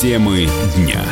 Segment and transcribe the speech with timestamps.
[0.00, 1.04] Темы дня.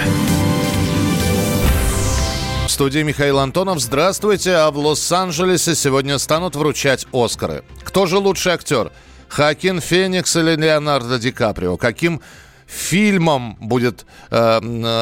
[2.68, 3.80] В студии Михаил Антонов.
[3.80, 4.52] Здравствуйте.
[4.52, 7.64] А в Лос-Анджелесе сегодня станут вручать Оскары.
[7.82, 8.92] Кто же лучший актер?
[9.26, 11.76] Хакин Феникс или Леонардо Ди Каприо?
[11.76, 12.20] Каким
[12.66, 14.58] фильмом будет э,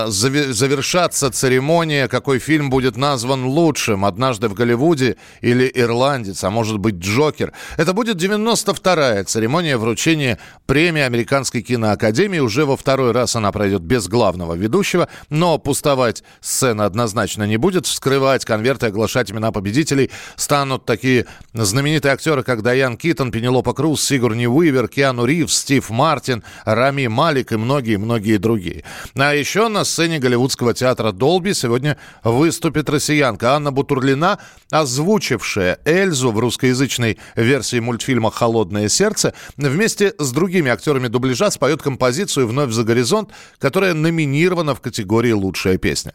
[0.09, 6.97] завершаться церемония, какой фильм будет назван лучшим «Однажды в Голливуде» или «Ирландец», а может быть
[6.97, 7.53] «Джокер».
[7.77, 12.39] Это будет 92-я церемония вручения премии Американской киноакадемии.
[12.39, 17.87] Уже во второй раз она пройдет без главного ведущего, но пустовать сцена однозначно не будет.
[17.87, 24.47] Вскрывать конверты оглашать имена победителей станут такие знаменитые актеры, как Дайан Китон, Пенелопа Круз, Сигурни
[24.47, 28.85] Уивер, Киану Ривз, Стив Мартин, Рами Малик и многие-многие другие.
[29.17, 34.39] А еще на сцене Голливудского театра «Долби» сегодня выступит россиянка Анна Бутурлина,
[34.71, 42.47] озвучившая Эльзу в русскоязычной версии мультфильма «Холодное сердце», вместе с другими актерами дубляжа споет композицию
[42.47, 46.13] «Вновь за горизонт», которая номинирована в категории «Лучшая песня».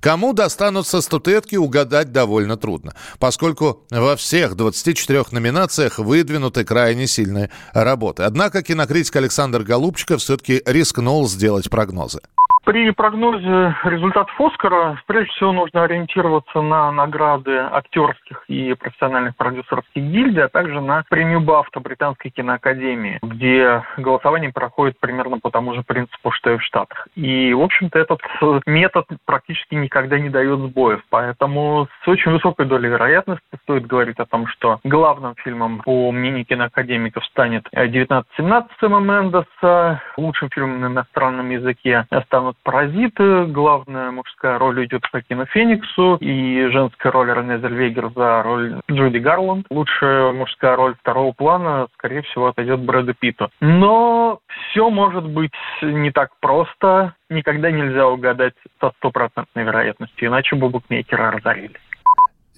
[0.00, 8.22] Кому достанутся статуэтки, угадать довольно трудно, поскольку во всех 24 номинациях выдвинуты крайне сильные работы.
[8.22, 12.20] Однако кинокритик Александр Голубчиков все-таки рискнул сделать прогнозы.
[12.64, 20.44] При прогнозе результатов Оскара, прежде всего, нужно ориентироваться на награды актерских и профессиональных продюсерских гильдий,
[20.44, 26.30] а также на премию Бафта Британской киноакадемии, где голосование проходит примерно по тому же принципу,
[26.30, 27.08] что и в Штатах.
[27.16, 28.20] И, в общем-то, этот
[28.66, 31.02] метод практически никогда не дает сбоев.
[31.10, 36.44] Поэтому с очень высокой долей вероятности стоит говорить о том, что главным фильмом, по мнению
[36.44, 43.46] киноакадемиков, станет 1917 Сэма Мендеса, лучшим фильмом на иностранном языке станут «Паразиты».
[43.46, 49.66] Главная мужская роль идет Хакину Фениксу и женская роль Рене Зельвегер за роль Джуди Гарланд.
[49.70, 53.50] Лучшая мужская роль второго плана, скорее всего, отойдет Брэду Питту.
[53.60, 57.14] Но все может быть не так просто.
[57.30, 61.80] Никогда нельзя угадать со стопроцентной вероятностью, иначе бы букмекеры разорились.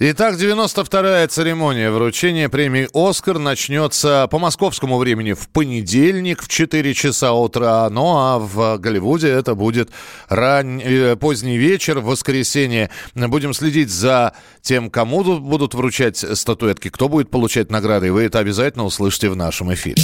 [0.01, 7.33] Итак, 92-я церемония вручения премии «Оскар» начнется по московскому времени в понедельник в 4 часа
[7.33, 9.91] утра, ну а в Голливуде это будет
[10.29, 10.83] рань...
[10.83, 12.91] Э, поздний вечер, в воскресенье.
[13.15, 18.41] Будем следить за тем, кому будут вручать статуэтки, кто будет получать награды, и вы это
[18.41, 20.03] обязательно услышите в нашем эфире.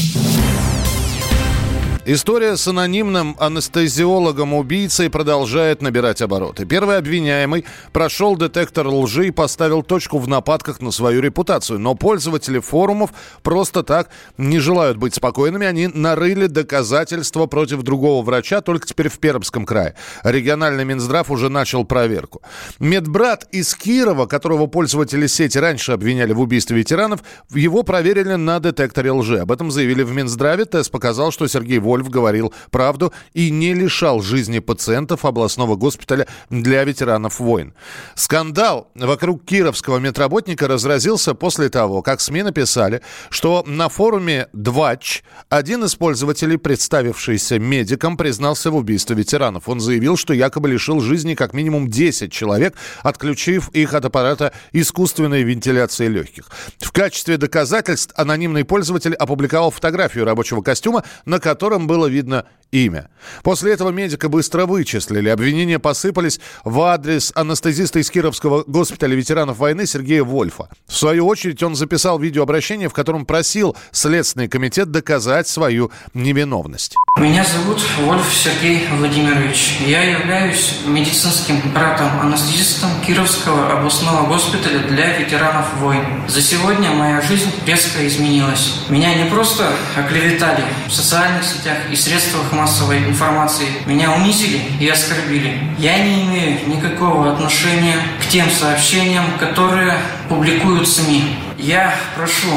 [2.06, 6.64] История с анонимным анестезиологом-убийцей продолжает набирать обороты.
[6.64, 11.78] Первый обвиняемый прошел детектор лжи и поставил точку в нападках на свою репутацию.
[11.78, 13.10] Но пользователи форумов
[13.42, 15.66] просто так не желают быть спокойными.
[15.66, 19.94] Они нарыли доказательства против другого врача, только теперь в Пермском крае.
[20.24, 22.40] Региональный Минздрав уже начал проверку.
[22.78, 29.12] Медбрат из Кирова, которого пользователи сети раньше обвиняли в убийстве ветеранов, его проверили на детекторе
[29.12, 29.40] лжи.
[29.40, 30.64] Об этом заявили в Минздраве.
[30.64, 36.84] Тест показал, что Сергей Вольф говорил правду и не лишал жизни пациентов областного госпиталя для
[36.84, 37.74] ветеранов войн.
[38.14, 45.84] Скандал вокруг кировского медработника разразился после того, как СМИ написали, что на форуме «Двач» один
[45.84, 49.68] из пользователей, представившийся медиком, признался в убийстве ветеранов.
[49.68, 55.42] Он заявил, что якобы лишил жизни как минимум 10 человек, отключив их от аппарата искусственной
[55.42, 56.46] вентиляции легких.
[56.78, 63.08] В качестве доказательств анонимный пользователь опубликовал фотографию рабочего костюма, на котором котором было видно имя.
[63.42, 65.28] После этого медика быстро вычислили.
[65.28, 70.68] Обвинения посыпались в адрес анестезиста из Кировского госпиталя ветеранов войны Сергея Вольфа.
[70.86, 76.94] В свою очередь он записал видеообращение, в котором просил Следственный комитет доказать свою невиновность.
[77.18, 79.78] Меня зовут Вольф Сергей Владимирович.
[79.86, 86.04] Я являюсь медицинским братом-анестезистом Кировского областного госпиталя для ветеранов войн.
[86.28, 88.80] За сегодня моя жизнь резко изменилась.
[88.88, 95.58] Меня не просто оклеветали в социальных сетях и средствах массовой информации меня унизили и оскорбили.
[95.78, 99.98] Я не имею никакого отношения к тем сообщениям, которые
[100.28, 101.36] публикуют СМИ.
[101.58, 102.48] Я прошу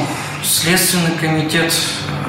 [0.44, 1.74] Следственный комитет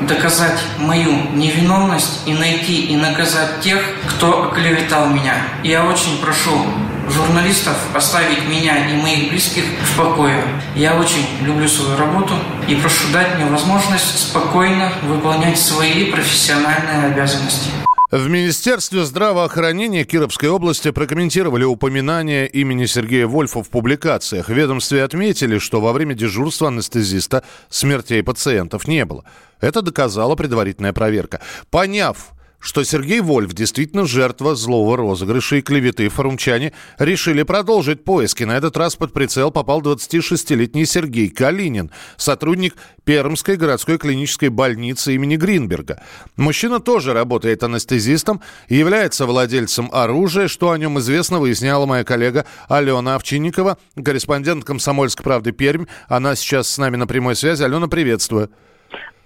[0.06, 5.34] доказать мою невиновность и найти и наказать тех, кто оклеветал меня.
[5.64, 6.64] Я очень прошу
[7.10, 10.42] журналистов оставить меня и моих близких в покое.
[10.74, 12.34] Я очень люблю свою работу
[12.68, 17.70] и прошу дать мне возможность спокойно выполнять свои профессиональные обязанности.
[18.10, 24.48] В Министерстве здравоохранения Кировской области прокомментировали упоминание имени Сергея Вольфа в публикациях.
[24.48, 29.24] В ведомстве отметили, что во время дежурства анестезиста смертей пациентов не было.
[29.60, 31.40] Это доказала предварительная проверка.
[31.70, 32.33] Поняв,
[32.64, 38.44] что Сергей Вольф действительно жертва злого розыгрыша и клеветы, форумчане решили продолжить поиски.
[38.44, 42.74] На этот раз под прицел попал 26-летний Сергей Калинин, сотрудник
[43.04, 46.02] Пермской городской клинической больницы имени Гринберга.
[46.36, 50.48] Мужчина тоже работает анестезистом и является владельцем оружия.
[50.48, 55.84] Что о нем известно, выясняла моя коллега Алена Овчинникова, корреспондент «Комсомольской правды Пермь».
[56.08, 57.62] Она сейчас с нами на прямой связи.
[57.62, 58.50] Алена, приветствую.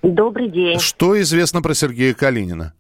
[0.03, 0.79] Добрый день.
[0.79, 2.75] Что известно про Сергея Калинина?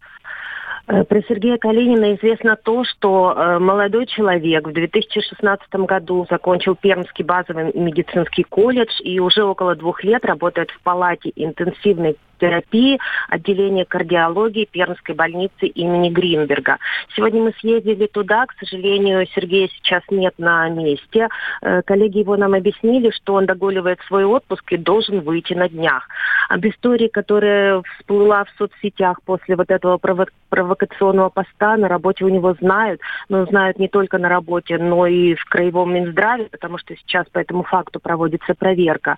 [0.88, 7.24] Э, про Сергея Калинина известно то, что э, молодой человек в 2016 году закончил Пермский
[7.24, 12.98] базовый медицинский колледж и уже около двух лет работает в палате интенсивной терапии
[13.28, 16.78] отделения кардиологии Пермской больницы имени Гринберга.
[17.14, 21.28] Сегодня мы съездили туда, к сожалению, Сергея сейчас нет на месте.
[21.62, 26.08] Э, коллеги его нам объяснили, что он догуливает свой отпуск и должен выйти на днях.
[26.48, 32.28] Об истории, которая всплыла в соцсетях после вот этого прово- провокационного поста, на работе у
[32.28, 36.94] него знают, но знают не только на работе, но и в краевом Минздраве, потому что
[36.96, 39.16] сейчас по этому факту проводится проверка.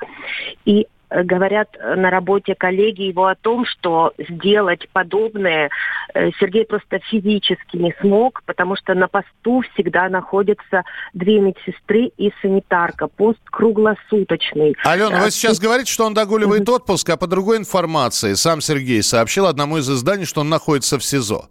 [0.64, 5.70] И говорят э, на работе коллеги его о том, что сделать подобное
[6.14, 12.32] э, Сергей просто физически не смог, потому что на посту всегда находятся две медсестры и
[12.42, 13.08] санитарка.
[13.08, 14.76] Пост круглосуточный.
[14.84, 19.46] Алена, вы сейчас говорите, что он догуливает отпуск, а по другой информации сам Сергей сообщил
[19.46, 21.48] одному из изданий, что он находится в СИЗО.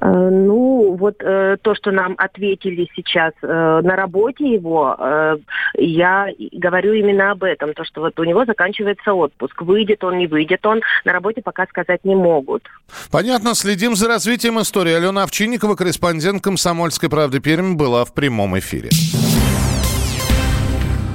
[0.00, 5.36] Э, ну, вот э, то, что нам ответили сейчас э, на работе его, э,
[5.76, 9.62] я говорю именно об этом, то, что вот у него заканчивается отпуск.
[9.62, 12.62] Выйдет он, не выйдет он, на работе пока сказать не могут.
[13.10, 14.92] Понятно, следим за развитием истории.
[14.92, 18.90] Алена Овчинникова, корреспондент «Комсомольской правды Пермь», была в прямом эфире.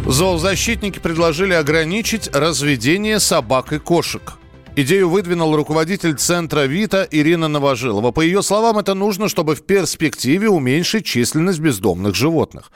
[0.05, 4.33] Зоозащитники предложили ограничить разведение собак и кошек.
[4.75, 8.09] Идею выдвинул руководитель центра ВИТА Ирина Новожилова.
[8.09, 12.71] По ее словам, это нужно, чтобы в перспективе уменьшить численность бездомных животных.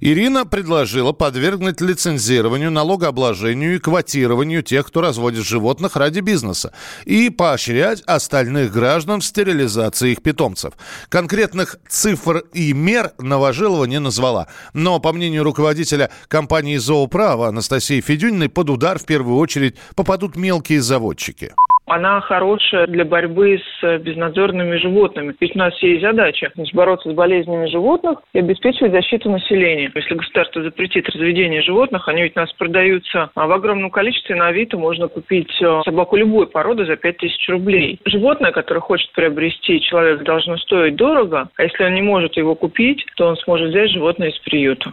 [0.00, 6.72] Ирина предложила подвергнуть лицензированию, налогообложению и квотированию тех, кто разводит животных ради бизнеса,
[7.04, 10.72] и поощрять остальных граждан в стерилизации их питомцев.
[11.10, 14.46] Конкретных цифр и мер Новожилова не назвала.
[14.72, 20.80] Но, по мнению руководителя компании «Зоуправо» Анастасии Федюниной, под удар в первую очередь попадут мелкие
[20.80, 21.55] заводчики практике?
[21.86, 25.34] Она хорошая для борьбы с безнадзорными животными.
[25.40, 29.90] Ведь у нас есть задача значит, бороться с болезнями животных и обеспечивать защиту населения.
[29.94, 34.78] Если государство запретит разведение животных, они ведь у нас продаются в огромном количестве, на Авито
[34.78, 38.00] можно купить э, собаку любой породы за 5000 рублей.
[38.04, 43.04] Животное, которое хочет приобрести человек, должно стоить дорого, а если он не может его купить,
[43.16, 44.92] то он сможет взять животное из приюта.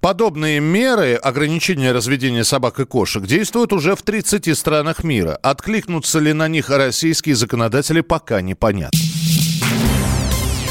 [0.00, 5.38] Подобные меры ограничения разведения собак и кошек действуют уже в 30 странах мира.
[5.42, 8.98] Откликнутся ли на них российские законодатели, пока непонятно.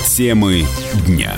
[0.05, 0.65] Темы
[1.05, 1.33] дня.